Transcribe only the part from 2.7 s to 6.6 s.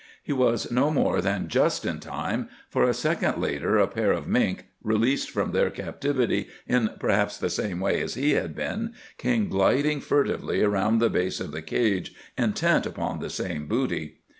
for a second later a pair of mink, released from their captivity